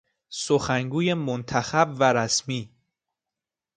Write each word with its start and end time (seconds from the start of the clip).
سخنگوی 0.29 1.13
منتخب 1.13 1.93
و 1.99 2.13
رسمی 2.13 2.69